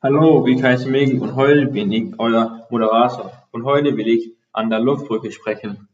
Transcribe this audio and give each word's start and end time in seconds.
Hallo, 0.00 0.46
ich 0.46 0.62
heiße 0.62 0.88
Megan 0.88 1.18
und 1.18 1.34
heute 1.34 1.66
bin 1.66 1.90
ich 1.90 2.14
euer 2.20 2.68
Moderator 2.70 3.32
und 3.50 3.64
heute 3.64 3.96
will 3.96 4.06
ich 4.06 4.32
an 4.52 4.70
der 4.70 4.78
Luftbrücke 4.78 5.32
sprechen. 5.32 5.88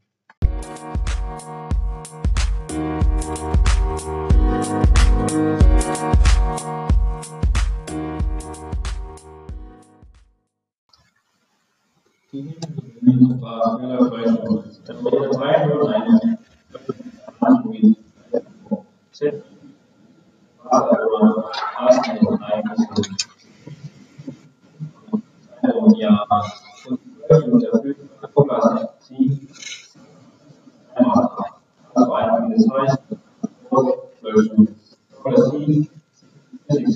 Die 36.70 36.86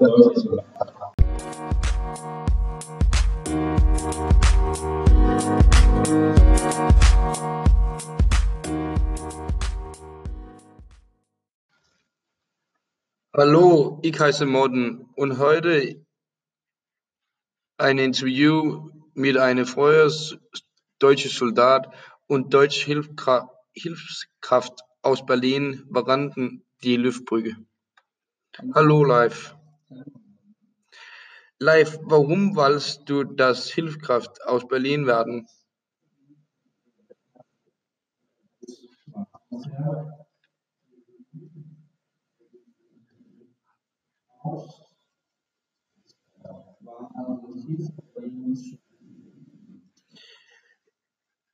Hallo, 0.00 0.30
ich 14.02 14.20
heiße 14.20 14.46
Morten 14.46 15.00
und 15.16 15.38
heute 15.38 16.06
ein 17.76 17.98
Interview 17.98 18.90
mit 19.14 19.36
einem 19.36 19.66
früheren 19.66 20.12
deutschen 21.00 21.32
Soldat 21.32 21.92
und 22.28 22.54
deutschen 22.54 23.16
Hilfskraft 23.72 24.80
aus 25.02 25.26
Berlin 25.26 25.84
während 25.90 26.62
die 26.84 26.96
Luftbrücke. 26.96 27.56
Hallo 28.74 29.02
Live. 29.02 29.57
Live, 31.60 31.98
warum 32.02 32.54
wolltest 32.56 33.08
du 33.08 33.24
das 33.24 33.70
Hilfskraft 33.70 34.42
aus 34.44 34.68
Berlin 34.68 35.06
werden? 35.06 35.48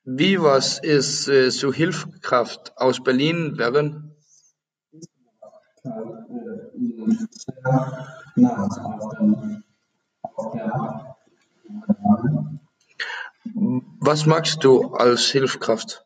Wie 0.04 0.40
was 0.40 0.80
ist 0.80 1.28
äh, 1.28 1.50
so 1.50 1.72
Hilfskraft 1.72 2.76
aus 2.76 3.02
Berlin 3.02 3.56
werden? 3.58 4.14
Was 14.00 14.26
magst 14.26 14.64
du 14.64 14.92
als 14.94 15.30
Hilfskraft? 15.30 16.04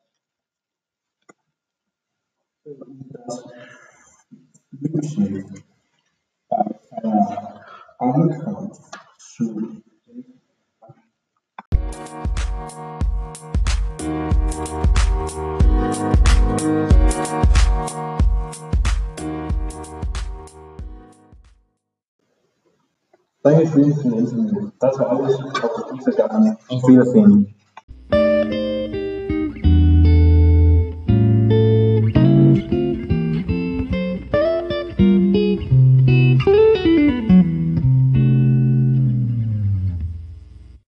Danke 23.43 23.67
für 23.69 23.81
das 23.81 24.05
Interview. 24.05 24.71
Das 24.81 24.99
war 24.99 25.11
alles, 25.11 25.39
was 25.39 26.09
ich 26.09 26.15
sagen. 26.17 26.57
Auf 26.69 26.89
Wiedersehen. 26.89 27.55